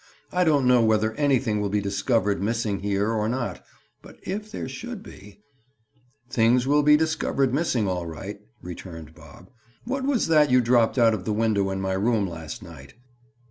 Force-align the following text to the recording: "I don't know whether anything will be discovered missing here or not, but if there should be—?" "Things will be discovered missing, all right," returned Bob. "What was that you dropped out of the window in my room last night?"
"I 0.31 0.43
don't 0.43 0.65
know 0.65 0.83
whether 0.83 1.13
anything 1.13 1.61
will 1.61 1.69
be 1.69 1.79
discovered 1.79 2.41
missing 2.41 2.79
here 2.79 3.11
or 3.11 3.29
not, 3.29 3.63
but 4.01 4.17
if 4.23 4.51
there 4.51 4.67
should 4.67 5.03
be—?" 5.03 5.41
"Things 6.27 6.65
will 6.65 6.81
be 6.81 6.97
discovered 6.97 7.53
missing, 7.53 7.87
all 7.87 8.07
right," 8.07 8.39
returned 8.63 9.13
Bob. 9.13 9.51
"What 9.85 10.03
was 10.03 10.25
that 10.27 10.49
you 10.49 10.59
dropped 10.59 10.97
out 10.97 11.13
of 11.13 11.25
the 11.25 11.31
window 11.33 11.69
in 11.69 11.81
my 11.81 11.93
room 11.93 12.27
last 12.27 12.63
night?" 12.63 12.95